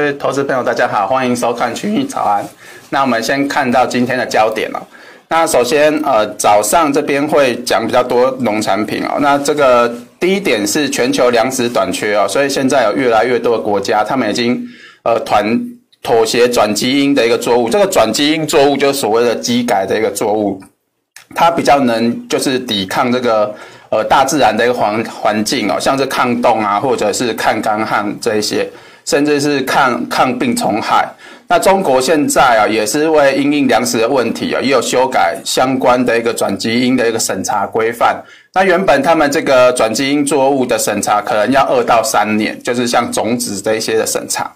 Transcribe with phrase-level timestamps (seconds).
[0.00, 2.46] 位投资朋友，大家好，欢迎收看群益早安。
[2.90, 4.78] 那我们先看到今天的焦点哦。
[5.28, 9.18] 那首先，呃，早上这边会讲比较多农产品哦。
[9.20, 14.66] 那这个第一点是全球粮食短缺哦，所以现在有越来越多的国家，他们已经
[15.02, 15.60] 呃团
[16.02, 17.68] 妥协转基因的一个作物。
[17.68, 20.62] 这个转基因作物就是所谓的基改的一个作物，
[21.34, 23.54] 它比较能就是抵抗这个。
[23.90, 28.68] 呃，大自然的一个环环境哦，像是抗冻啊，或者是抗干旱这一些，
[29.08, 31.08] 甚至是抗抗病虫害。
[31.50, 38.22] 那中国现在啊，也是为因应粮食的问题啊，也有修改相关的一个转基因的一个审查规范。
[38.52, 44.52] 那原本他们这个转基因作物的审查可能要二到三年，就是像种子这一些的审查。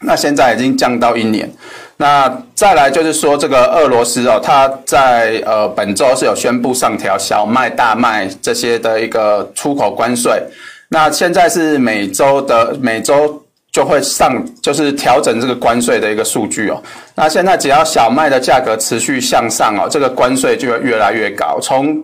[0.00, 1.50] 那现在已经降到一年。
[1.98, 10.42] 那再来就是说，这个俄罗斯哦，它在呃本周是有宣布上调小麦、大麦这些的一个出口关税。
[10.88, 13.43] 那现在是每周的每周
[13.74, 16.80] 就会上，就是调整这个关税的一个数据哦。
[17.16, 21.58] 那现在只要小麦的价格持续向上哦，这个关税就会越来越高。
[21.60, 22.00] 从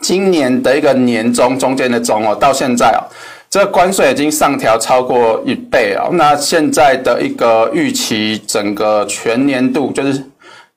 [0.00, 3.04] 今年的一个年中中间的中哦，到现在哦。
[3.50, 6.08] 这个关税已经上调超过一倍哦！
[6.12, 10.22] 那现在的一个预期，整个全年度就是，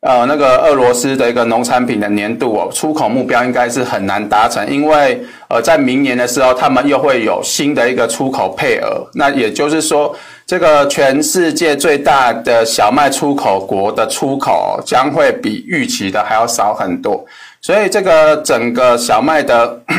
[0.01, 9.07] 呃，那个俄罗斯的一个农产品的年度哦，出口目标应该是很难达成，因为呃，在明年的时候，他们又会有新的一个出口配额。
[9.13, 17.25] 那也就是说，这个全世界最大的小麦出口国的出口将会比预期的还要少很多，
[17.61, 19.81] 所以这个整个小麦的。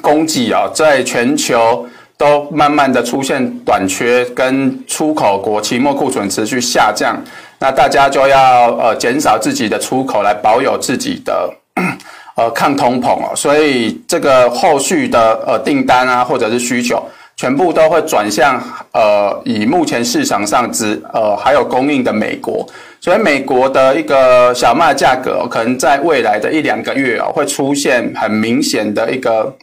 [0.00, 1.86] 供给啊，在全球
[2.16, 7.14] 都慢慢的出现短缺，跟出口国期末库存持续下降，
[7.62, 11.48] 那大家就要呃减少自己的出口来保有自己的
[12.34, 17.00] 呃抗通膨哦，所以这个后续的呃订单啊或者是需求，
[17.36, 18.60] 全部都会转向
[18.92, 22.66] 呃以目前市场上只呃还有供应的美国，
[23.00, 29.54] 所以美国的一个小麦价格可能在未来的一两个月哦会出现很明显的一个。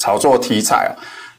[0.00, 0.90] 炒作题材啊，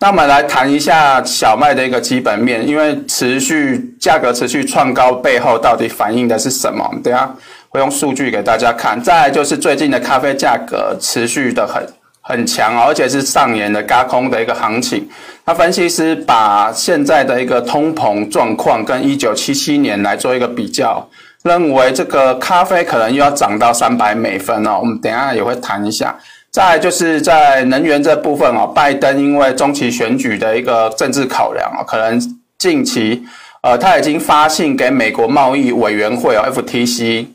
[0.01, 6.85] 那我们来谈一下小麦的一个基本面，因为持续价格持续创高背后到底反映的是什么？
[6.87, 7.29] 我们等下
[7.67, 9.01] 会用数据给大家看。
[9.03, 11.85] 再来就是最近的咖啡价格持续的很
[12.21, 15.05] 很强，而且是上演的高空的一个行情。
[15.43, 21.05] 那分析师把现在的一个通膨状况跟一九七七年来做一个比较，
[21.43, 24.77] 认为这个咖啡可能又要涨到三百美分哦。
[24.79, 26.17] 我们等下也会谈一下。
[26.51, 32.19] 再就是在能源这部分哦，拜登因为中期选举的一个政治考量啊，可能
[32.57, 33.23] 近期
[33.61, 37.27] 呃他已经发信给美国贸易委员会哦 FTC，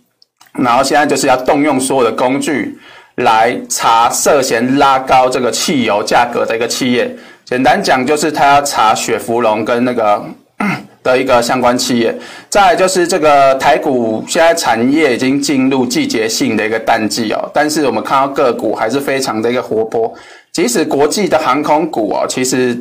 [0.55, 2.79] 然后现在就是要动用所有的工具
[3.17, 7.15] 来查涉嫌拉高这个汽油价格的一个企业，
[7.45, 10.25] 简单讲就是他要查雪佛龙跟那个。
[11.05, 12.13] 的一个相关企业，
[12.49, 20.13] 再来就是这个台股现在产业已经进入季节性的一个淡季哦，但是我们看到个股还是非常的一个活泼，
[20.51, 22.75] 即使国际的航空股哦，其实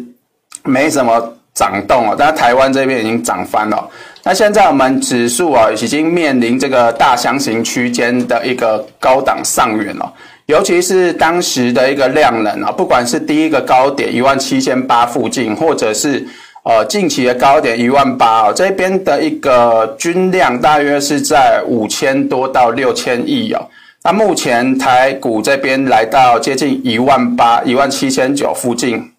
[0.63, 3.89] 没什么涨动哦，但台湾这边已经涨翻了。
[4.23, 10.13] 那现在我们指数啊，已经面临这个大箱型区间的一个高档上缘了，
[10.45, 16.25] 尤其是当时的一个量能啊，不管是第一个高点一万七千八附近，或者是。
[16.63, 23.68] 呃，近期的高点一万八哦，这边的一个均量大约是在五千多到六千亿哦。
[24.01, 29.12] 那目前台股这边来到接近一万八、一万七千九附近，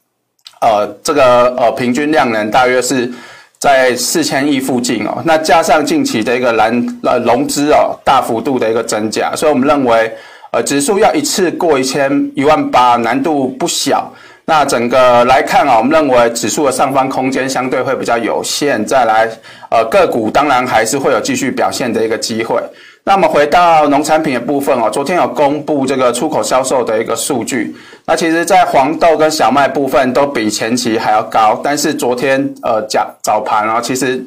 [0.63, 3.13] 呃，这个呃平均量能大约是
[3.59, 5.23] 在四千亿附近哦。
[5.27, 10.11] 那加上近期的一个蓝呃融资哦大幅度的一个增加，所以我们认为
[10.51, 14.11] 呃指数要一次过一千一万八难度不小。
[14.47, 18.85] 那整个来看啊，我们认为指数的上方空间相对会比较有限。
[18.85, 19.27] 再来，
[19.71, 22.63] 呃，个股当然还是会有继续表现的一个机会。
[23.05, 27.75] 那么回到农产品的部分哦，昨天有公布这个出口销售的一个数据。
[28.07, 34.23] 那其实，在黄豆跟小麦部分都比前期还要高，但是昨天呃，早早盘啊，其实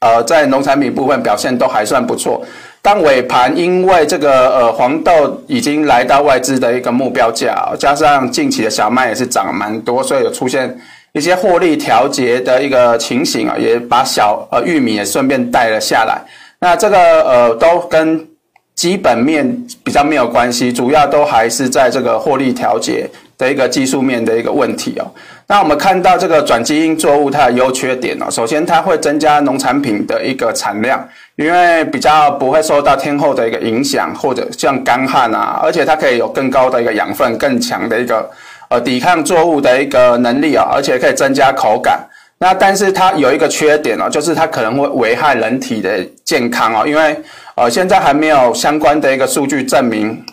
[0.00, 2.42] 呃，在农产品部分表现都还算不错。
[2.82, 10.76] 当尾盘因为这个呃黄豆已经来到外资的一个目标价，加上近期的小麦也是涨蛮多，所以有出现
[11.12, 16.20] 一些获利调节的一个情形啊，也把小呃玉米也顺便带了下来。
[16.58, 18.26] 那这个呃都跟
[18.74, 23.08] 基本面比较没有关系，主要都还是在这个获利调节
[23.42, 25.04] 的一个技术面的一个问题哦。
[25.48, 31.06] 那我们看到这个转基因作物它的优缺点哦，首先它会增加农产品的一个产量，
[31.36, 38.30] 因为比较不会受到天候的一个影响，或者像干旱啊，而且它可以有更高的一个养分，更强的一个
[38.70, 41.98] 呃抵抗作物的一个能力啊，而且可以增加口感。
[42.38, 47.16] 那但是它有一个缺点哦，就是它可能会危害人体的健康哦，因为
[47.56, 50.24] 呃现在还没有相关的一个数据证明，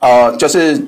[0.00, 0.78] 呃就是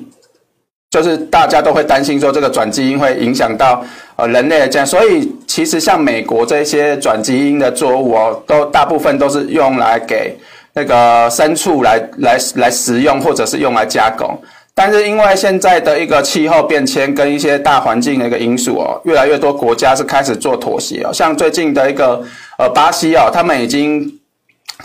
[0.93, 3.83] 就是大家都会担心说这个转基因会影响到
[4.15, 10.37] 呃人类的这样，所以其实像美国这些转基因的作物哦，都大部分都是用来给
[10.75, 14.39] 那个牲畜来来来食用，或者是用来加工。
[14.75, 21.11] 但是因为现在的一个气候变迁跟一些大环境的一个因素哦，越来越多国家是开始做妥协哦。
[21.11, 22.21] 像最近的一个
[22.59, 24.07] 呃巴西哦，他们已经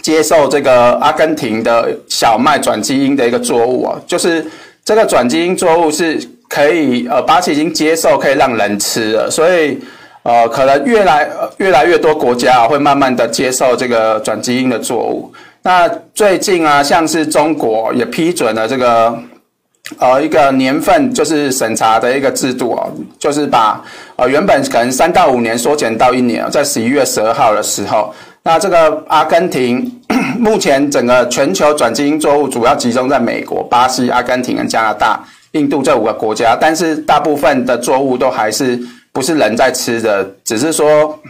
[0.00, 4.42] 接受这个阿根廷的小麦转基因的一个作物哦，就是
[4.88, 6.18] 这个转基因作物是
[6.48, 9.78] 可以呃巴西已经接受可以让人吃了，所以
[10.22, 15.30] 呃可能越来越来越多国家啊会慢慢的接受这个转基因的作物。
[15.60, 19.14] 那最近啊，像是中国也批准了这个。
[19.98, 23.82] 呃，一个年份就是审查的一个制度哦，就是把
[24.16, 28.12] 呃原本可能三到五年缩减到一年，在十一月十二号的时候，
[28.48, 29.94] 那这个阿根廷
[30.40, 35.22] 目前整个全球转基因作物主要集中在美国、巴西、阿根廷跟加拿大、
[35.52, 38.80] 印度这五个国家，但是大部分的作物都还是
[39.12, 41.20] 不是人在吃的，只是说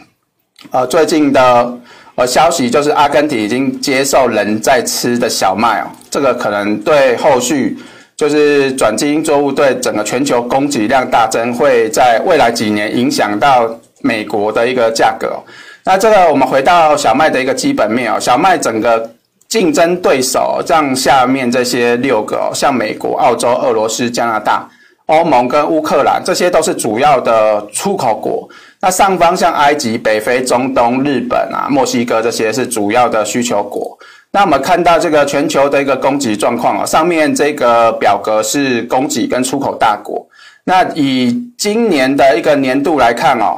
[0.70, 1.76] 呃最近的
[2.14, 7.76] 呃消息就是阿根廷已经接受人在吃的小麦哦，这个可能对后续。
[8.16, 13.70] 就是转基因作物对整个全球供给量大增，会在未来几年影响到
[14.02, 15.40] 美国的一个价格。
[15.88, 19.10] 那这个我们回到小麦的一个基本面哦，小麦整个
[19.48, 24.68] 竞争对手，像下面这些六个，像美国、澳洲、俄罗斯、加拿大、
[25.06, 28.46] 欧盟跟乌克兰，这些都是主要的出口国。
[28.82, 33.98] 那上方像埃及、北非、中东、日本啊、墨西哥这些是主要的需求国。
[34.30, 40.28] 那我们看到这个全球的一个供给状况啊，上面这个表格是供给跟出口大国。
[40.64, 43.56] 那以今年的一个年度来看哦，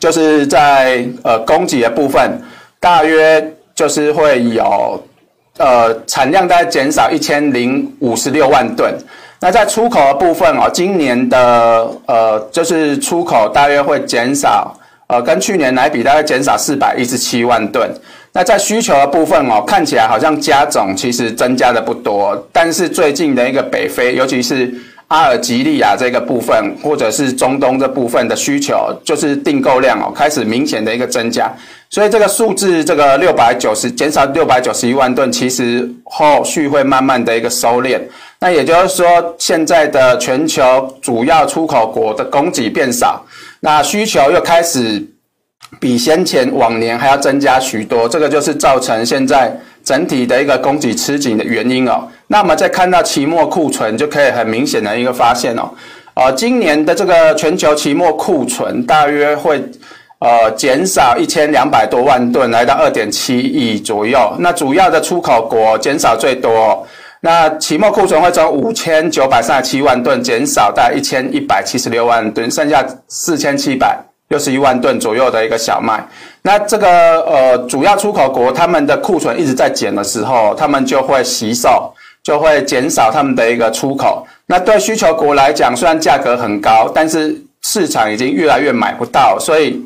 [0.00, 2.40] 就是在呃供给的部分，
[2.80, 5.02] 大约就是会有
[5.58, 8.94] 呃产量大概减少一千零五十六万吨。
[9.40, 14.72] 那在出口的部分哦，今年的呃就是出口大约会减少，
[15.08, 17.90] 呃跟去年来比大概减少四百一十七万吨。
[18.32, 24.72] 那在需求的部分哦，看起来好像加总其实增加的不多，但是最近的一个北非，尤其是
[25.12, 31.52] 阿尔及利亚这个部分，或者是中东这部分的需求，就是订购量哦开始明显的一个增加，
[31.90, 38.00] 所以这个数字这个六百九十减少六百九十一万吨，其实后续会慢慢的一个收敛。
[38.40, 43.22] 那也就是说，现在的全球主要出口国的供给变少，
[43.60, 45.06] 那需求又开始。
[45.80, 49.50] 比先前往年还要增加许多，这个就是造成现在
[49.82, 52.06] 整体的一个供给吃紧的原因哦。
[52.32, 55.68] 那我们再看到期末库存，就可以很明显的一个发现哦。
[56.14, 59.62] 呃，今年的这个全球期末库存大约会
[60.18, 64.34] 呃减少一千两百多万吨，来到二点七亿左右。
[64.38, 66.86] 那主要的出口国减少最多，
[67.20, 73.98] 那期末库存会从五千九百三十七万吨减少到一千一百七十六万吨，剩下四千七百。
[74.28, 76.02] 六十一万吨左右的一个小麦，
[76.40, 84.26] 那这个呃主要出口国他们的库存一直在减的时候，他们就会惜售，就会减少他们的一个出口。
[84.46, 89.80] 那对需求国来讲，虽然价格很高，但是市场已经越来越买不到，所以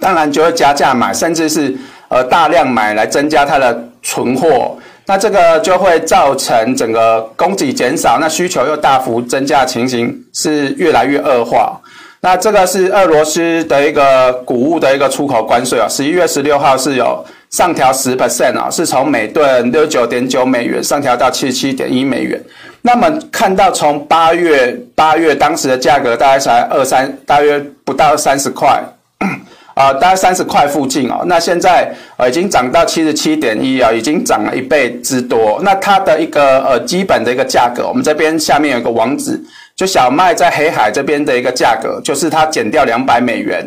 [0.00, 1.76] 当然就会加价买，甚至是
[2.08, 4.76] 呃大量买来增加它的存货。
[5.06, 11.80] 那这个就会造成整个供给减少，那需求又大幅增加的情形是越来越恶化。
[12.20, 22.40] 那这个是俄罗斯的一个谷物的一个出口关税啊，十一月十六号是有上调十 percent 啊，是从每吨六十九点九美元上调到七十七点一美元。
[22.82, 28.80] 那么看到从八月八月当时的价格大概才二三，大约不到三十块，
[29.74, 31.22] 啊，大概三十块附近哦。
[31.26, 35.60] 那现在呃已经涨到七十七点一啊，已经涨了一倍之多。
[35.62, 39.38] 那它的一个呃基本的一个价格，我们这边下面有一个网址。
[39.76, 43.66] 就小麦在黑海这边的一个价格，就是它减掉两百美元，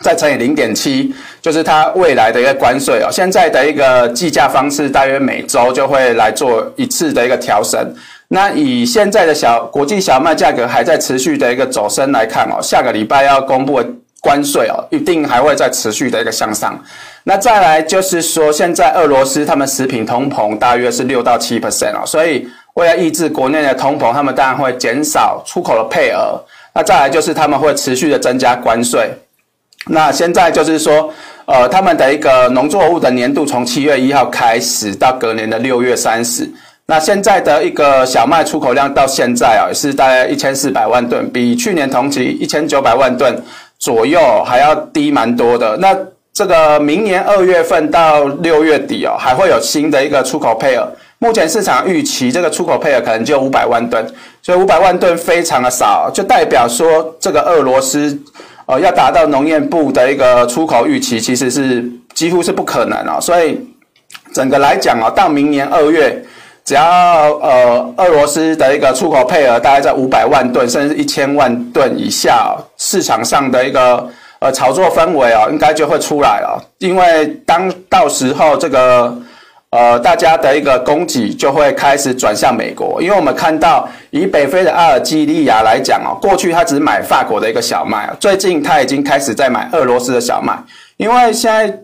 [0.00, 3.08] 再乘以零点七，就是它未来的一个关税哦。
[3.10, 7.94] 现在的一个计价方式，大约每周就会来做一次的一个调升。
[8.28, 13.88] 那以现在的小国际小麦价格还在持续的一个走升来看哦，下个礼拜要公布的
[14.20, 16.78] 关税哦，一定还会再持续的一个向上。
[17.24, 22.48] 那再来就是说，现在俄罗斯他们食品通膨大约是六到七 percent 哦，所以。
[22.74, 26.40] 为了抑制国内的通膨，他们当然会减少出口的配额。
[26.72, 29.10] 那再来就是他们会持续的增加关税。
[29.88, 31.12] 那现在就是说，
[31.46, 36.48] 呃，他们的一个农作物的年度从七月一号开始到隔年的六月三十。
[36.86, 43.42] 那现在的一个小麦出口量到现在啊，也是大概一千四百万吨，比去年同期一千九百万吨
[43.78, 45.76] 左右，还要低蛮多的。
[45.76, 45.94] 那
[46.32, 50.88] 这个明年二月份到六月底哦，还会有新的一个出口配额。
[51.18, 54.06] 目前市场预期这个出口配额可能就五百万吨，
[54.40, 58.16] 所以五百万吨非常的少，就代表说这个俄罗斯
[58.68, 61.82] 呃要达到农业部的一个出口预期，其实是
[62.14, 63.18] 几乎是不可能哦。
[63.20, 63.58] 所以
[64.32, 66.22] 整个来讲哦，到明年二月，
[66.64, 66.82] 只要
[67.38, 74.06] 呃俄罗斯的一个出口配额大概在五百万吨，甚至一千万吨以下，市场上的一个
[74.38, 79.16] 呃炒作氛围哦，应该就会出来了，因为当到时候这个。
[79.70, 90.58] 呃，大家的一个供给就会开始转向美国，因为我们看到以北非的阿尔及利亚来讲哦，过去他只买法国的一个小麦，最近他已经开始在买俄罗斯的小麦，
[90.96, 91.78] 因为现在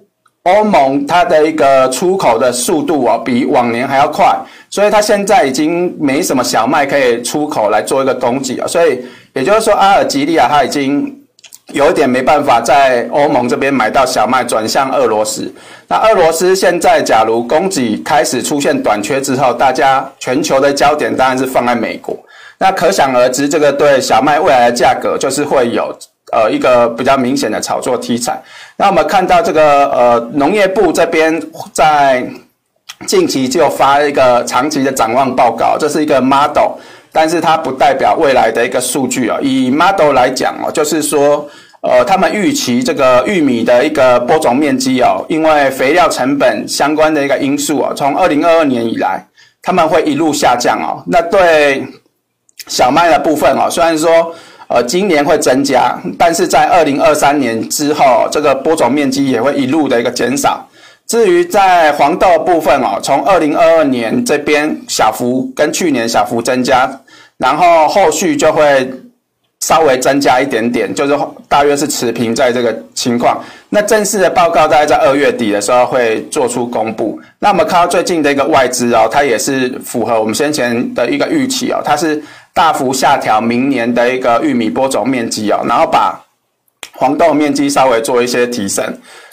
[0.45, 4.35] 欧盟它的一个出口的速度哦，比往年还要快，
[4.71, 11.21] 所以它现在已经没什么小麦可以出口来做一个供给啊，所以也就是说阿尔及利亚它已经。
[11.73, 15.53] 有点没办法在欧盟这边买到小麦，转向俄罗斯。
[15.89, 22.17] 那俄罗斯现在假如供给开始出现短缺之后，大家全球的焦点当然是放在美国。
[22.59, 25.97] 那可想而知，这个对小麦未来的价格就是会有
[26.33, 28.41] 呃一个比较明显的炒作题材。
[28.77, 31.43] 那我们看到这个呃农业部这边
[31.73, 32.25] 在
[33.07, 36.73] 近期就发一个长期的展望报告，这是一个 model。
[37.15, 39.39] 但是它不代表未来的一个数据啊。
[39.41, 41.49] 以 model 来讲哦，就是说，
[41.81, 49.25] 呃，他们预期这个玉米的一个播种面积哦，因为肥料成本相关的一个因素啊，从二零二二年以来，
[49.63, 51.05] 他们会一路下降哦。
[51.07, 51.87] 那对
[52.67, 54.35] 小麦的部分哦，虽然说
[54.67, 60.69] 呃今年会增加，但是在二零二三年之后，这个播种面积也会一路的一个减少。
[61.07, 66.91] 至于在黄豆部分哦，从二零二二年这边小幅跟去年小幅增加。
[67.39, 68.89] 然后后续就会
[69.61, 73.43] 稍微增加一点点，就是大约是持平在这个情况。
[73.71, 77.19] 那正式的报告大概在二月底的时候会做出公布。
[77.39, 82.23] 那我们看到最近的一个外资哦，它也是符合我们先前的一个预期哦，它是
[82.53, 86.21] 大幅下调明年的一个玉米播种面积哦，然后把
[86.93, 88.85] 黄豆面积稍微做一些提升。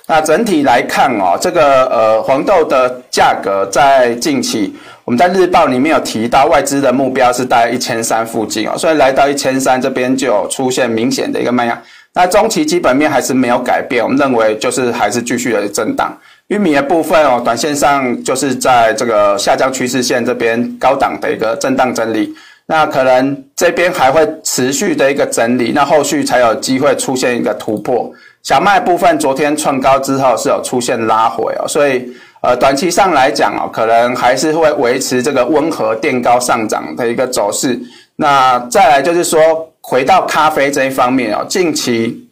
[0.08, 4.74] 那整体来看哦，这个呃黄豆的价格在近期。
[5.12, 11.78] 我们在日报里面有提到，外资的目标是大概一千三附近哦，所以来到一千三这边就有出现明显的一个卖压。
[12.14, 16.18] 那中期基本面还是没有改变，我们认为就是还是继续的震荡。
[16.48, 22.34] 玉米的部分哦，短线上就是在这个下降趋势线这边高档的一个震荡整理，
[22.68, 28.10] 那可能这边还会持续的一个整理，那后续才有机会出现一个突破。
[28.44, 32.10] 小麦部分昨天创高之后是有出现拉回哦，所以。
[32.42, 37.80] 呃，短期上来讲哦，可能还是会维持这个温和垫高上涨的一个走势。
[38.16, 42.28] 那再来就是说，回到咖啡这一方面哦，近期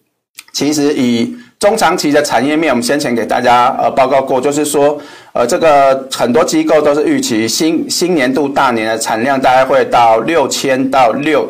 [0.51, 4.99] 其实以中长期的产业面，我们先前给大家呃报告过，就是说，
[5.33, 11.47] 呃，这个很多机构都是预期新新年度大年的产量大概会到六千到六，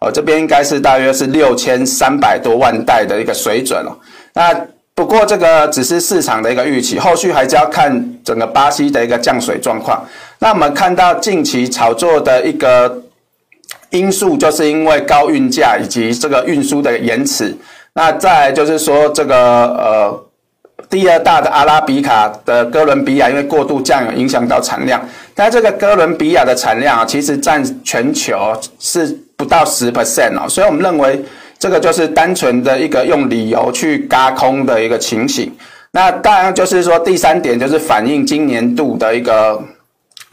[0.00, 3.96] 呃，这边应该是大约是六千三百多万袋的一个水准哦。
[4.34, 4.54] 那
[5.02, 7.92] 不过这个只是市场的一个预期，后续还是要看
[8.22, 10.00] 整个巴西的一个降水状况。
[10.38, 13.02] 那我们看到近期炒作的一个
[13.90, 17.52] 因素，就是因为高运价以及这个运输的延迟。
[17.94, 20.24] 那再就是说，这个呃
[20.88, 25.04] 第二大的阿拉比卡的哥伦比亚，因为过度降雨影响到产量。
[25.34, 31.20] 但这个哥伦比亚的产量啊，其实占全球是不到十 percent 哦，所以我们认为。
[31.62, 35.48] 这个就是单纯的一个用理由去轧空的一个情形。
[35.92, 39.62] 那当然就是说，第三点就是反映今年度的一个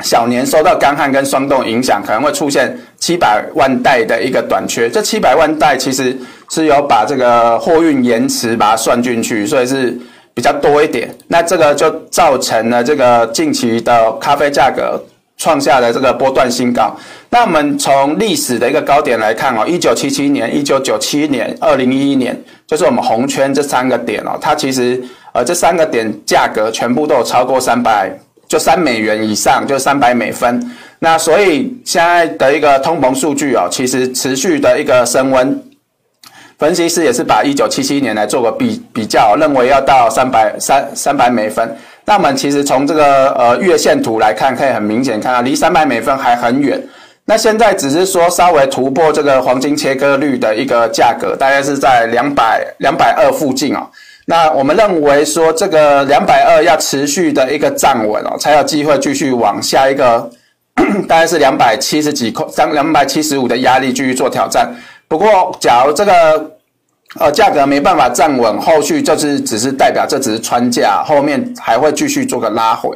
[0.03, 4.89] 小年受到干旱跟霜冻影响，可能会出现七百万袋的一个短缺。
[4.89, 6.17] 这七百万袋其实
[6.49, 9.95] 是有把这个货运延迟把它算进去，所以是
[10.33, 11.15] 比较多一点。
[11.27, 14.99] 那这个就造成了这个近期的咖啡价格
[15.39, 16.95] 创下了这个波段新高。
[17.31, 25.01] 那我们从历史的一个高点来看哦，一九七七年、一九九七年、二零一一年，就是我们红圈这三个点哦，它其实
[25.33, 28.11] 呃这三个点价格全部都有超过三百，
[28.47, 30.61] 就三美元以上，就三百美分。
[30.99, 35.63] 那所以现在的一个通膨数据哦，其实持续的一个升温。
[36.57, 41.73] 分析师也是把一九七七年来做个比比较，认为要到三百三三百美分。
[42.09, 46.81] 那我们其实从这个呃月线图来看，可以很明显看到离三百美分还很远。
[47.25, 53.87] 那现在只是说稍微突破这个黄金切割率的一个价格，大概是在两百两百二附近哦。
[54.25, 60.27] 那我们认为说这个两百二要持续的一个站稳哦，才有机会继续往下一个，
[61.07, 64.67] 大概是两百七十几块，两两百七十五的压力继续做挑战。
[65.07, 66.53] 不过，假如这个
[67.17, 72.89] 呃价格没办法站稳，后续就是只是代表这只是穿价，后面还会继续做个拉回。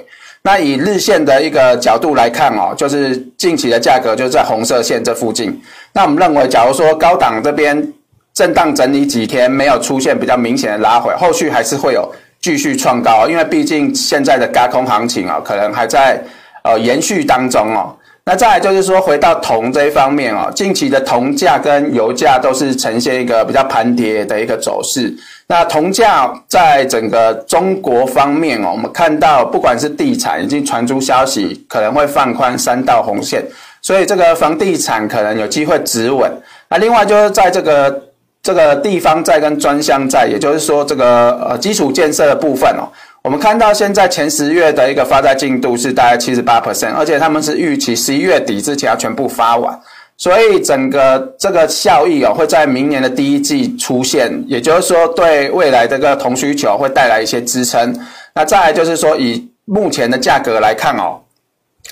[0.43, 5.57] 那以日线的一个角度来看哦，就是近期的价格就在红色线这附近。
[5.93, 7.93] 那我们认为，假如说高档这边
[8.33, 16.21] 震荡整理几天，没有出现比较明显的拉回，后续还是会有继续创高，因为毕竟现在的高空行情啊，可能还在
[16.63, 17.95] 呃延续当中哦。
[18.25, 25.13] 那再来就是说，回到铜这一方面哦，近期的铜价跟油价都是呈现一个比较盘跌的一个走势。
[25.45, 33.43] 那铜价在整个中国方面哦，我们看到不管是地产已经传出消息，可能会放宽三道红线，
[33.81, 36.31] 所以这个房地产可能有机会止稳。
[36.69, 38.03] 那另外就是在这个
[38.41, 42.87] 这个地方债跟专项债，也就是说这个呃基础建设的部分哦。
[43.23, 49.79] 我们看到现在前十月的一个发债进度是大概七十八 percent，而且他们是预期十一月底之前要全部发完，
[50.17, 57.97] 所以整个这个效益哦会在明年的第一季出现，也就是说对未来这个铜需求会带来一些支撑。
[58.35, 61.17] 那再来就是说以目前的价格来看哦，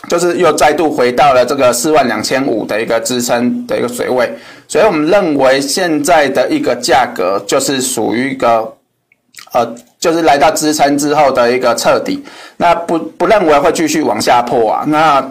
[0.09, 4.29] 就是又再度回到了这个四万两千五的一个支撑的一个水位，
[4.67, 8.75] 所以我们认为现在的一个价格就是属于一个
[9.53, 9.73] 呃。
[10.01, 12.21] 就是来到支撑之后的一个彻底，
[12.57, 14.83] 那不不认为会继续往下破啊。
[14.87, 15.23] 那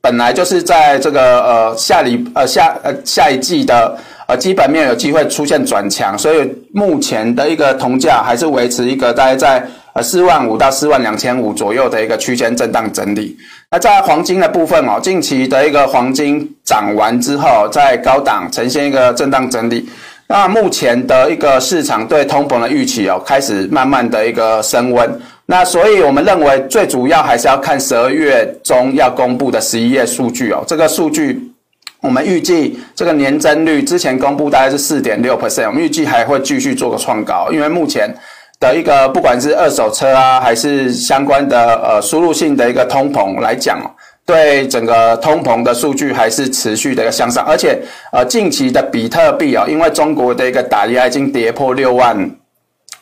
[0.00, 13.36] 本来就是在这个呃下礼呃下呃下一季的呃基本面有机会出现转强，所以目前的一个铜价还是维持一个大概在呃四万五到四万两千五左右的一个区间震荡整理。
[13.70, 19.88] 那在黄金的部分哦，近期的一个黄金涨完之后，在高档呈现一个震荡整理。
[20.32, 25.20] 那目前的一个市场对通膨的预期哦，开始慢慢的一个升温。
[25.44, 30.64] 那所以我们认为最主要还是要看十二月中要公布的十一月数据哦。
[30.66, 31.38] 这个数据
[32.00, 38.08] 我们预计这个年增率之前公布大概是四点六 percent，我们预计还会继续做个创高，因为目前
[38.58, 43.78] 的一个不管是二手车啊，还是相关的呃输入性的一个通膨来讲。
[44.24, 47.78] 对整个通膨的数据还是持续的一个向上，而且
[48.12, 52.30] 呃近期的比特币啊、因为中国的一个打压已经跌破六万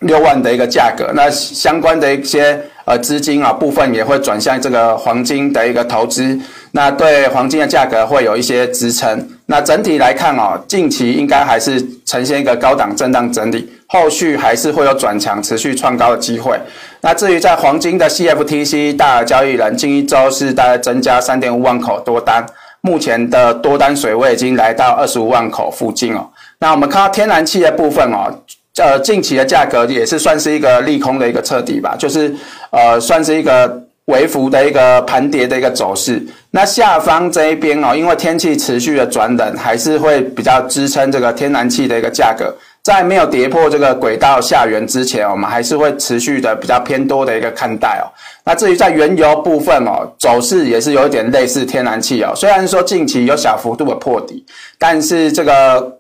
[0.01, 6.39] 六万的一个价格，那相关的一些呃资金啊部分也会转向这个黄金的一个投资，
[6.73, 9.29] 那对黄金的价格会有一些支撑。
[9.45, 16.59] 那整体来看哦，近期应该还是呈现一个高档震荡整理，后续还是会有转强、持续创高的机会。
[17.01, 22.45] 那至于在黄金的 CFTC 大额交易人，近一周是大概增加三点五万口多单，
[22.81, 26.29] 目前的多单水位已经来到二十五万口附近哦。
[26.59, 28.33] 那我们看到天然气的部分哦，
[28.77, 32.35] 呃，近期的价格也是算是一个利空的一个彻底吧，就是
[32.71, 33.83] 呃，算是一个。
[34.07, 42.53] 微幅的一个盘跌的一个走势，那下方这一边哦，因为天气持续的转冷，还是会比较支撑这个天然气的一个价格。
[42.83, 48.09] 在没有跌破这个轨道下缘之前，我们还是会持续的比较偏多的一个看待哦。
[48.45, 54.45] 那至于在原油部分哦，走势也是有一点类似天然气哦，虽然说近期有小幅度的破底，
[54.79, 55.99] 但是这个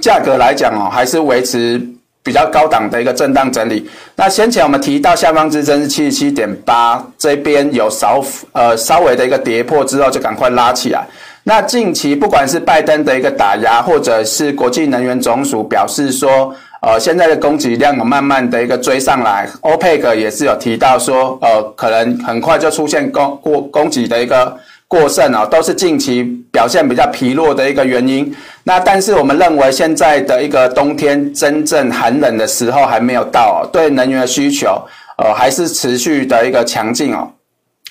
[0.00, 1.80] 价格来讲哦，还是维持。
[2.26, 3.86] 比较高档的一个震荡整理。
[4.16, 11.06] 那先前我们提到下方支撑是七十七点八，这边有稍呃稍微的一个跌破之后，就赶快拉起来。
[11.44, 24.56] 那近期不管是拜登的一个打压，或者是国际能源总署表示说，呃现在的供给量有慢慢的一个追上来，OPEC 也是有提到说，呃可能很快就出现供过供给的一个。
[24.86, 28.32] 过剩啊，都是近期表现比较疲弱的一个原因。
[28.62, 34.80] 那但是我们认为现在的一个冬天真正寒冷的时候还没有到，对能源的需求，
[35.16, 37.28] 呃，还是持续的一个强劲哦。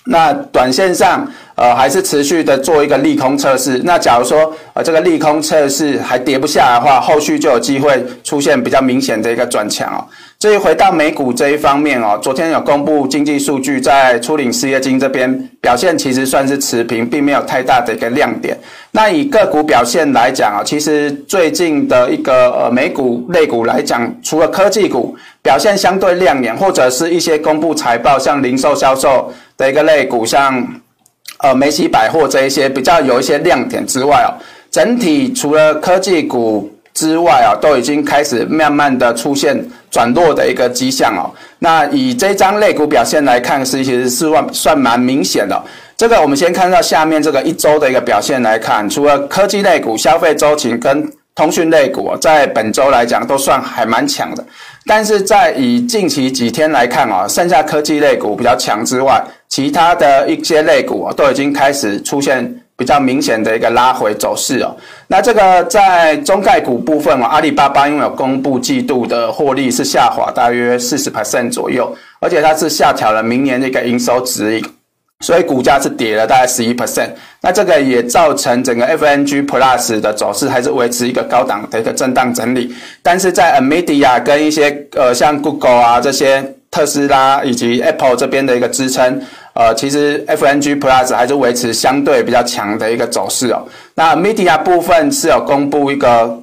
[0.05, 3.79] 那短线上，呃，还是持续的做一个利空测试。
[3.83, 10.05] 那假如说，呃，这个利空测试还跌不下来的话，后续就有机会出现比较明显的一个转强哦。
[10.39, 18.57] 至于回到美股这一方面哦，昨天有公布经济数据，在初领失业金这边表现其实算是持平，并没有太大的一个亮点。
[18.91, 30.61] 那以个股表现来讲啊，其实最近的一个呃美股类股来讲，除了科技股表现相对亮眼，或者是一些公布财报，像零售销售的一个类股，像
[31.43, 34.33] 呃梅西百货这一些比较有一些亮点之外哦，
[34.71, 36.67] 整体除了科技股。
[36.95, 41.25] 之外啊，都已经开始慢慢的出现转弱的一个迹象哦。
[41.57, 45.59] 那以这张类股表现来看，是其实是算算蛮明显的。
[45.97, 54.45] 这个我们先看到下面这个一周的一个表现来看，除了科技类股、消费周期跟通讯类股，在本周来讲都算还蛮强的。
[54.85, 59.19] 但是在以近期几天来看啊，剩下科技类股比较强之外，
[59.53, 62.43] 其他的一些类股都已经开始出现
[62.75, 64.75] 比较明显的一个拉回走势哦。
[65.07, 74.65] 那这个在中概股部分哦，阿里巴巴因为有公布季度的获利是下滑大约四十 percent 左右，而且它是下调了明年的一个营收指引。
[75.19, 82.73] 所以股价是跌了大概十一 percent，那这个也造成整个 FNG Plus 的走势还是维持一个高档的一个震荡整理。
[83.03, 89.21] 但是在 Amidia 跟一些呃像 Google 啊这些特斯拉以及 Apple 这边的一个支撑，
[89.53, 93.63] 呃，其实 FNG Plus 还是维持相对比较强的一个走势哦。
[93.95, 96.39] 那 Media 部分是有公布一个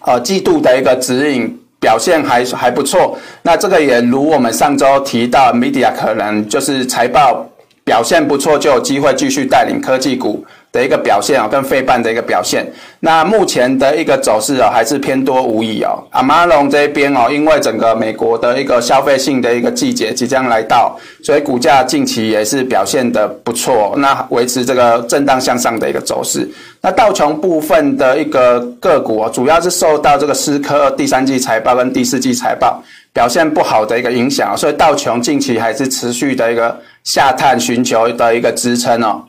[0.00, 3.18] 呃季度的一个指引，表现还还不错。
[3.42, 7.46] 那这个也如我们上周提到，Media 可能就是财报。
[7.84, 12.66] 表现不错，就有机会继续带领科技股的一个表现啊，跟费半的一个表现。
[13.00, 16.02] 那目前的一个走势啊，还是偏多无疑哦。
[16.14, 26.48] 亚马逊这边哦，因为整个美国的一个消费性的一个季节即将来到，所以股价近期也是表现得不错，那维持这个震荡向上的一个走势。
[26.80, 32.80] 那道琼部分的一个个股主要是受到这个思科第三季财报跟第四季财报
[33.12, 36.76] 表现不好的一个影响，所以道琼近期还是持续的一个。
[37.04, 39.24] 下探寻求的一个支撑哦，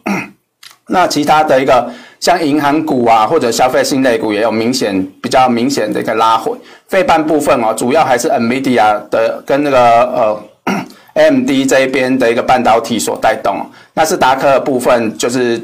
[0.89, 1.87] 那其他的一个
[2.19, 6.51] 像银行股啊，或者消费性类股也有明显比较明显的一个拉回。
[6.87, 9.79] 费半部分哦，主要还是 NVIDIA 的跟那个
[10.11, 10.43] 呃
[11.13, 13.65] AMD 这一边的一个半导体所带动。
[13.93, 15.61] 那是达克部分就是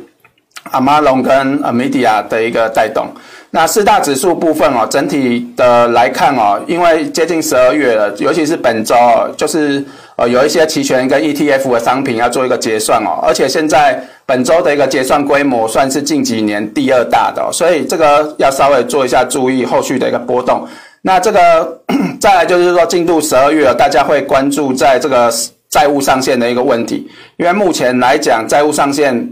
[0.74, 3.08] 亚马逊跟 NVIDIA 的一个带动。
[3.50, 8.96] 那四大指数部分哦，整体的来看哦，因为接近十二月了，尤其是本周
[9.36, 9.84] 就是。
[10.18, 20.66] 呃，有一些期权跟 ETF 的商品要做一个结算哦，而且现在本周的一个结算规模算是近几年第二大的，所以这个要稍微做一下注意后续的一个波动。
[21.02, 21.80] 那这个
[22.20, 25.30] 再来就是说进入十二月了，大家会关注在这个
[25.70, 29.30] 债务上限的一个问题，因为目前来讲债务上限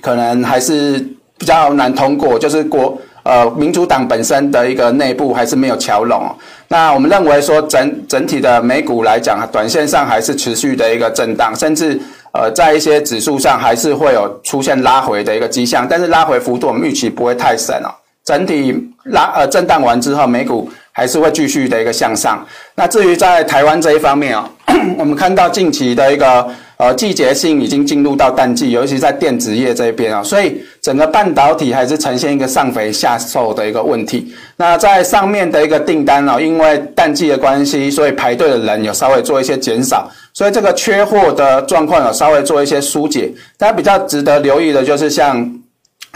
[0.00, 0.98] 可能还是
[1.36, 2.96] 比较难通过，就是国。
[3.24, 6.34] 呃，民主党本身的一个内部还是没有乔拢。
[6.68, 12.00] 那我们认为说整整体的美股来讲，短线上还是持续的一个震荡，甚至
[12.32, 15.86] 呃在一些指数上还是会有出现拉回的一个迹象。
[15.88, 17.90] 但是拉回幅度我们预期不会太深哦。
[18.24, 22.44] 整体拉呃震荡完之后，美股还是会继续的一个向上。
[22.74, 24.48] 那至于在台湾这一方面啊，
[24.98, 26.48] 我们看到近期的一个。
[26.82, 34.34] 呃，季节性已经进入到淡季，尤其在电子业这边啊，所以整个半导体还是呈现一个上肥下瘦的一个问题。
[34.56, 43.32] 那在上面的一个订单啊，因为淡季的关系，所以排队的人有稍微做一些减少，所以这个缺货的状况有稍微做一些疏解。
[43.56, 45.48] 大家比较值得留意的就是像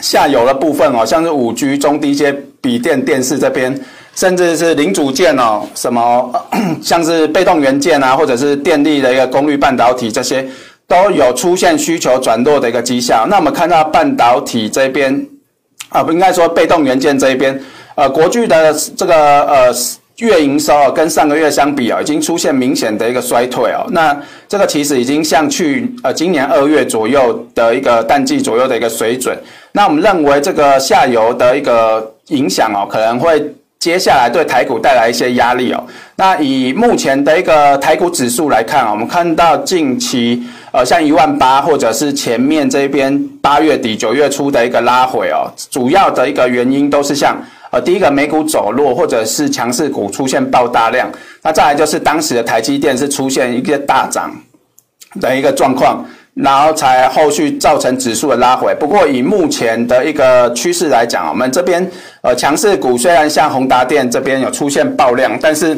[0.03, 3.73] 下游的部分哦，像是五 G 中低阶笔电、电视这边。
[4.17, 6.33] 甚至是零组件哦，什么
[6.83, 10.45] 像是被动元件啊，或者是电力的一个功率半导体，这些
[10.89, 13.29] 都有出现需求转弱的一个迹象。
[13.29, 15.27] 那我们看到半导体这边
[15.91, 17.61] 啊，不应该说被动元件这一边，
[17.95, 19.75] 呃，国巨的这个呃
[20.17, 23.85] 月营收啊跟上个月相比啊，已经出现明显的一个衰退哦。
[23.91, 29.39] 那这个其实已经像去呃今年二月左右的一个淡季左右的一个水准。
[29.73, 33.55] 那我们认为这个下游的一个影响哦，可能会。
[33.79, 35.85] 接下来对台股带来一些压力哦。
[36.17, 47.37] 那以目前的一个台股指数来看啊，我们看到近期呃像一万八，或者是前面这边八月底九月初的一个拉回哦，主要的一个原因都是像
[47.71, 51.11] 呃第一个美股走弱，或者是强势股出现爆大量。
[51.43, 54.35] 那再来就是当时的台积电是出现一个大涨
[55.21, 56.05] 的一个状况。
[56.37, 58.75] 然后才后续造成指数的拉回。
[58.75, 65.75] 不过以目前的一个趋势来讲，我们这边呃强势股虽然像宏达电这边有出现爆量，但是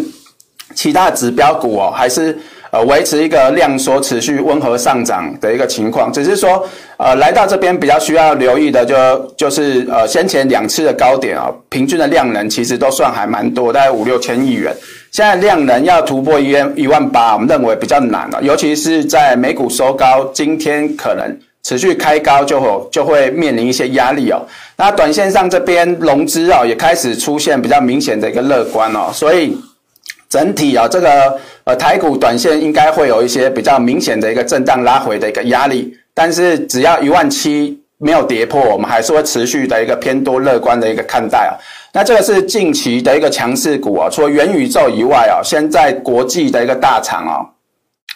[0.74, 2.36] 其他指标股哦还是
[2.72, 6.12] 呃维持一个量缩持续温和上涨的一个情况。
[6.12, 14.74] 只是说呃来到这边比较需要留意的就就是呃先前两次的高点啊、哦，平均的量能其实都算还蛮多，大概五六千亿元。
[15.10, 24.46] 现在量能要突破一万一万八，我们认为比较难了，尤其是在美股收高，今天可能持续开高就会就会面临一些压力哦。
[24.76, 29.58] 那短线上这边融资哦也开始出现比较明显的一个乐观哦，所以
[30.28, 41.56] 整体啊这个呃台股短线应该会有一些比较明显的一个震荡拉回的一个压力，但是只要一万七没有跌破，我们还是会持续的一个偏多乐观的一个看待啊。
[41.92, 47.40] 那这个是近期的一个强势股啊，除了元宇宙以外啊，现在国际的一个大厂啊，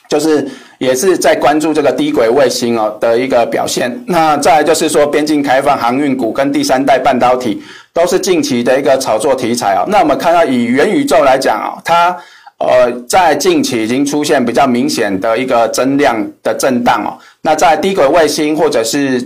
[0.09, 0.47] 就是
[0.79, 4.05] 也是在关注这个低轨卫星哦的一个表现。
[4.07, 7.63] 那再就是说边境开放、航运股跟第三代半导体
[7.95, 9.85] 都是近期的一个炒作题材啊。
[9.89, 12.17] 那我们看到以元宇宙来讲啊，它
[12.59, 17.17] 呃在近期已经出现比较明显的一个增量的震荡哦。
[17.41, 19.21] 那在低轨卫星或者是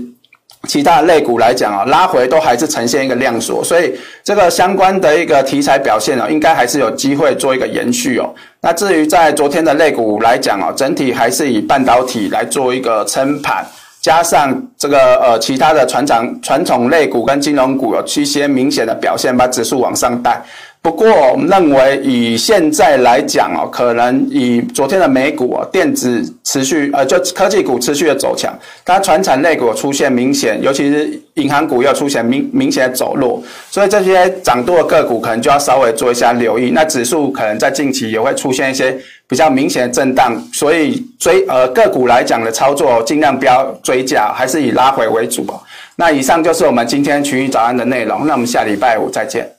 [0.66, 8.28] 其他的类股来讲啊，拉回都还是呈现一个量缩，所以这个相关的一个题材表现啊，应该还是有机会做一个延续哦。
[8.60, 13.64] 那至于在昨天的类股来讲啊，整体还是以半导体来做一个撑盘，
[14.02, 20.42] 加上这个呃其他的船长传统类股跟金融股有一些明显的表现，把指数往上带。
[20.86, 36.70] 不过，我们认为以现在来讲哦，可能以昨天的美股哦，电子持续呃，就科技股持续的走强，它传产类股出现明显，尤其是银行股又出现明明显的走弱，所以这些涨多的个股可能就要稍微做一下留意。
[36.70, 38.96] 那指数可能在近期也会出现一些
[39.26, 45.60] 比较明显的震荡，所以追呃个股来讲的操作，尽量不要追价，还是以拉回为主哦。
[45.96, 49.55] 那以上就是我们今天群益早安的内容，那我们下礼拜五再见。